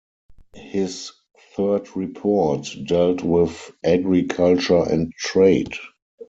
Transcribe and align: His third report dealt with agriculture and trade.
His 0.55 1.11
third 1.55 1.95
report 1.95 2.75
dealt 2.87 3.21
with 3.21 3.69
agriculture 3.85 4.81
and 4.89 5.13
trade. 5.13 5.75